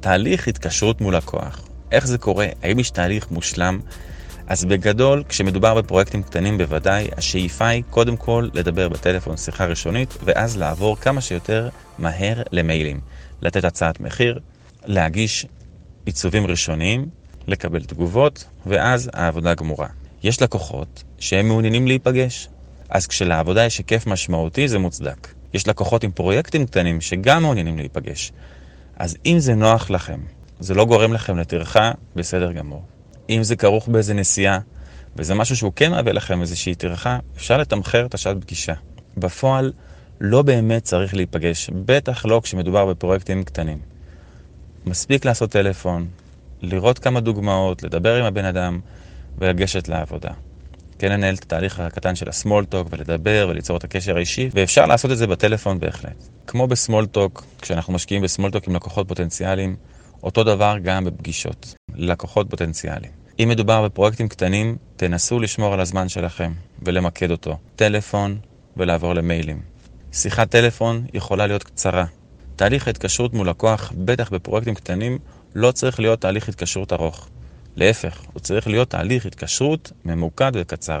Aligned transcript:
תהליך 0.00 0.48
התקשרות 0.48 1.00
מול 1.00 1.16
לקוח. 1.16 1.68
איך 1.92 2.06
זה 2.06 2.18
קורה? 2.18 2.46
האם 2.62 2.78
יש 2.78 2.90
תהליך 2.90 3.30
מושלם? 3.30 3.80
אז 4.46 4.64
בגדול, 4.64 5.22
כשמדובר 5.28 5.74
בפרויקטים 5.74 6.22
קטנים 6.22 6.58
בוודאי, 6.58 7.08
השאיפה 7.16 7.66
היא 7.66 7.82
קודם 7.90 8.16
כל 8.16 8.48
לדבר 8.54 8.88
בטלפון 8.88 9.36
שיחה 9.36 9.66
ראשונית, 9.66 10.14
ואז 10.24 10.56
לעבור 10.56 10.96
כמה 10.96 11.20
שיותר 11.20 11.68
מהר 11.98 12.42
למיילים. 12.52 13.00
לתת 13.42 13.64
הצעת 13.64 14.00
מחיר, 14.00 14.40
להגיש 14.84 15.46
עיצובים 16.06 16.46
ראשוניים, 16.46 17.06
לקבל 17.46 17.84
תגובות, 17.84 18.44
ואז 18.66 19.10
העבודה 19.12 19.54
גמורה. 19.54 19.88
יש 20.22 20.42
לקוחות 20.42 21.02
שהם 21.18 21.48
מעוניינים 21.48 21.86
להיפגש, 21.86 22.48
אז 22.88 23.06
כשלעבודה 23.06 23.64
יש 23.64 23.78
היקף 23.78 24.06
משמעותי 24.06 24.68
זה 24.68 24.78
מוצדק. 24.78 25.28
יש 25.54 25.68
לקוחות 25.68 26.04
עם 26.04 26.10
פרויקטים 26.10 26.66
קטנים 26.66 27.00
שגם 27.00 27.42
מעוניינים 27.42 27.78
להיפגש. 27.78 28.32
אז 28.98 29.16
אם 29.26 29.38
זה 29.38 29.54
נוח 29.54 29.90
לכם, 29.90 30.20
זה 30.60 30.74
לא 30.74 30.84
גורם 30.84 31.12
לכם 31.12 31.38
לטרחה, 31.38 31.92
בסדר 32.16 32.52
גמור. 32.52 32.82
אם 33.30 33.42
זה 33.42 33.56
כרוך 33.56 33.88
באיזה 33.88 34.14
נסיעה, 34.14 34.58
וזה 35.16 35.34
משהו 35.34 35.56
שהוא 35.56 35.72
כן 35.76 35.90
מהווה 35.90 36.12
לכם 36.12 36.40
איזושהי 36.40 36.74
טרחה, 36.74 37.18
אפשר 37.36 37.56
לתמחר 37.56 38.06
את 38.06 38.14
השעת 38.14 38.36
פגישה. 38.40 38.74
בפועל, 39.16 39.72
לא 40.20 40.42
באמת 40.42 40.84
צריך 40.84 41.14
להיפגש, 41.14 41.70
בטח 41.70 42.26
לא 42.26 42.40
כשמדובר 42.44 42.86
בפרויקטים 42.86 43.44
קטנים. 43.44 43.78
מספיק 44.86 45.24
לעשות 45.24 45.50
טלפון, 45.50 46.08
לראות 46.62 46.98
כמה 46.98 47.20
דוגמאות, 47.20 47.82
לדבר 47.82 48.16
עם 48.16 48.24
הבן 48.24 48.44
אדם 48.44 48.80
ולגשת 49.38 49.88
לעבודה. 49.88 50.30
כן 50.98 51.12
לנהל 51.12 51.34
את 51.34 51.42
התהליך 51.42 51.80
הקטן 51.80 52.14
של 52.14 52.28
הסמולטוק 52.28 52.88
ולדבר 52.90 53.46
וליצור 53.50 53.76
את 53.76 53.84
הקשר 53.84 54.16
האישי, 54.16 54.48
ואפשר 54.54 54.86
לעשות 54.86 55.10
את 55.10 55.18
זה 55.18 55.26
בטלפון 55.26 55.80
בהחלט. 55.80 56.28
כמו 56.46 56.66
בסמולטוק, 56.66 57.44
כשאנחנו 57.62 57.92
משקיעים 57.92 58.22
בסמולטוק 58.22 58.68
עם 58.68 58.76
לקוחות 58.76 59.08
פוטנציאליים, 59.08 59.76
אותו 60.22 60.44
דבר 60.44 60.76
גם 60.82 61.04
בפגישות, 61.04 61.74
לקוחות 61.94 62.50
פוטנציאליים. 62.50 63.12
אם 63.38 63.48
מדובר 63.48 63.84
בפרויקטים 63.84 64.28
קטנים, 64.28 64.76
תנסו 64.96 65.40
לשמור 65.40 65.74
על 65.74 65.80
הזמן 65.80 66.08
שלכם 66.08 66.52
ולמקד 66.82 67.30
אותו. 67.30 67.56
טלפון 67.76 68.38
ולעבור 68.76 69.14
למיילים. 69.14 69.60
שיחת 70.12 70.50
טלפון 70.50 71.06
יכולה 71.14 71.46
להיות 71.46 71.62
קצרה. 71.62 72.04
תהליך 72.56 72.86
ההתקשרות 72.86 73.34
מול 73.34 73.48
לקוח, 73.48 73.92
בטח 73.96 74.30
בפרויקטים 74.30 74.74
קטנים, 74.74 75.18
לא 75.54 75.72
צריך 75.72 76.00
להיות 76.00 76.20
תהליך 76.20 76.48
התקשרות 76.48 76.92
ארוך. 76.92 77.28
להפך, 77.78 78.20
הוא 78.32 78.40
צריך 78.40 78.66
להיות 78.66 78.90
תהליך 78.90 79.26
התקשרות 79.26 79.92
ממוקד 80.04 80.52
וקצר. 80.54 81.00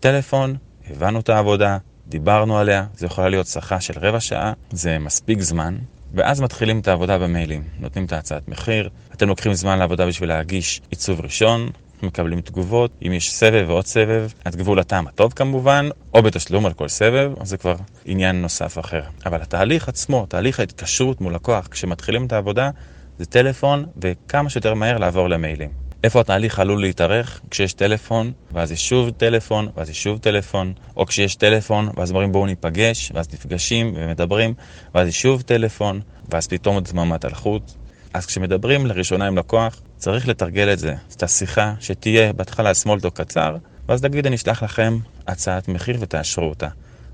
טלפון, 0.00 0.56
הבנו 0.90 1.20
את 1.20 1.28
העבודה, 1.28 1.78
דיברנו 2.06 2.58
עליה, 2.58 2.86
זה 2.96 3.06
יכולה 3.06 3.28
להיות 3.28 3.46
שיחה 3.46 3.80
של 3.80 3.94
רבע 3.96 4.20
שעה, 4.20 4.52
זה 4.70 4.98
מספיק 4.98 5.40
זמן, 5.40 5.76
ואז 6.14 6.40
מתחילים 6.40 6.78
את 6.78 6.88
העבודה 6.88 7.18
במיילים. 7.18 7.62
נותנים 7.78 8.04
את 8.04 8.12
ההצעת 8.12 8.48
מחיר, 8.48 8.88
אתם 9.14 9.28
לוקחים 9.28 9.54
זמן 9.54 9.78
לעבודה 9.78 10.06
בשביל 10.06 10.28
להגיש 10.28 10.80
עיצוב 10.90 11.20
ראשון, 11.20 11.70
מקבלים 12.02 12.40
תגובות, 12.40 12.90
אם 13.06 13.12
יש 13.12 13.32
סבב 13.32 13.64
ועוד 13.68 13.86
סבב, 13.86 14.32
עד 14.44 14.56
גבול 14.56 14.78
הטעם 14.78 15.06
הטוב 15.06 15.32
כמובן, 15.32 15.88
או 16.14 16.22
בתשלום 16.22 16.66
על 16.66 16.72
כל 16.72 16.88
סבב, 16.88 17.32
זה 17.42 17.56
כבר 17.56 17.76
עניין 18.04 18.42
נוסף 18.42 18.78
אחר. 18.78 19.02
אבל 19.26 19.42
התהליך 19.42 19.88
עצמו, 19.88 20.26
תהליך 20.28 20.60
ההתקשרות 20.60 21.20
מול 21.20 21.34
לקוח, 21.34 21.68
כשמתחילים 21.70 22.26
את 22.26 22.32
העבודה, 22.32 22.70
זה 23.18 23.26
טלפון, 23.26 23.86
וכמה 24.02 24.50
שיותר 24.50 24.74
מהר 24.74 24.98
לעבור 24.98 25.28
למיילים. 25.28 25.83
איפה 26.04 26.20
התהליך 26.20 26.58
עלול 26.58 26.80
להתארך? 26.80 27.40
כשיש 27.50 27.72
טלפון, 27.72 28.32
ואז 28.52 28.72
יש 28.72 28.88
שוב 28.88 29.10
טלפון, 29.10 29.68
ואז 29.76 29.90
יש 29.90 30.02
שוב 30.02 30.18
טלפון, 30.18 30.72
או 30.96 31.06
כשיש 31.06 31.34
טלפון, 31.34 31.88
ואז 31.96 32.10
אומרים 32.10 32.32
בואו 32.32 32.46
ניפגש, 32.46 33.12
ואז 33.14 33.28
נפגשים 33.34 33.92
ומדברים, 33.96 34.54
ואז 34.94 35.08
יש 35.08 35.22
שוב 35.22 35.42
טלפון, 35.42 36.00
ואז 36.30 36.46
פתאום 36.46 36.74
עוד 36.74 36.88
דממת 36.88 37.24
אלחוט. 37.24 37.72
אז 38.14 38.26
כשמדברים 38.26 38.86
לראשונה 38.86 39.26
עם 39.26 39.38
לקוח, 39.38 39.80
צריך 39.96 40.28
לתרגל 40.28 40.72
את 40.72 40.78
זה, 40.78 40.94
את 41.16 41.22
השיחה 41.22 41.74
שתהיה 41.80 42.32
בהתחלה 42.32 42.74
סמולטו 42.74 43.10
קצר, 43.10 43.56
ואז 43.88 44.04
נגיד 44.04 44.26
אני 44.26 44.36
אשלח 44.36 44.62
לכם 44.62 44.98
הצעת 45.26 45.68
מחיר 45.68 45.96
ותאשרו 46.00 46.48
אותה. 46.48 46.68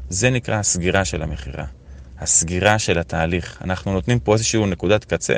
זה 0.08 0.30
נקרא 0.30 0.54
הסגירה 0.54 1.04
של 1.04 1.22
המכירה. 1.22 1.64
הסגירה 2.18 2.78
של 2.78 2.98
התהליך. 2.98 3.58
אנחנו 3.64 3.92
נותנים 3.92 4.18
פה 4.18 4.32
איזושהי 4.32 4.66
נקודת 4.66 5.04
קצה 5.04 5.34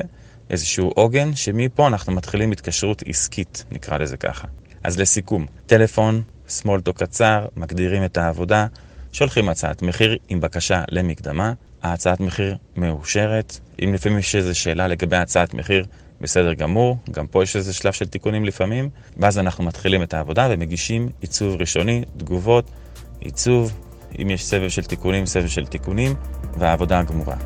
איזשהו 0.53 0.89
עוגן, 0.95 1.35
שמפה 1.35 1.87
אנחנו 1.87 2.13
מתחילים 2.13 2.53
התקשרות 2.53 3.03
עסקית, 3.07 3.65
נקרא 3.71 3.99
לזה 3.99 4.17
ככה. 4.17 4.49
אז 4.85 5.01
לסיכום, 5.01 5.47
טלפון, 5.67 6.23
סמולטו 6.49 6.93
קצר, 6.95 7.47
מגדירים 7.57 8.05
את 8.05 8.17
העבודה, 8.17 8.67
שולחים 9.13 9.49
הצעת 9.49 9.83
מחיר 9.83 10.19
עם 10.29 10.41
בקשה 10.41 10.83
למקדמה, 10.91 11.53
ההצעת 11.83 12.21
מחיר 12.21 12.57
מאושרת, 12.77 13.59
אם 13.85 13.95
לפעמים 13.95 14.19
יש 14.19 14.35
איזו 14.35 14.59
שאלה 14.59 14.89
לגבי 14.89 15.17
הצעת 15.17 15.55
מחיר, 15.55 15.87
בסדר 16.21 16.55
גמור, 16.55 16.97
גם 17.11 17.27
פה 17.27 17.43
יש 17.43 17.57
איזה 17.57 17.73
שלב 17.73 17.93
של 17.93 18.07
תיקונים 18.07 18.45
לפעמים, 18.45 18.91
ואז 19.17 19.39
אנחנו 19.39 19.65
מתחילים 19.65 20.03
את 20.03 20.15
העבודה 20.15 20.49
ומגישים 20.51 21.09
עיצוב 21.21 21.57
ראשוני, 21.61 22.05
תגובות, 22.17 22.71
עיצוב, 23.21 23.73
אם 24.23 24.31
יש 24.31 24.45
סבב 24.45 24.69
של 24.69 24.85
תיקונים, 24.85 25.27
סבב 25.27 25.49
של 25.49 25.67
תיקונים, 25.67 26.15
והעבודה 26.59 26.99
הגמורה. 26.99 27.37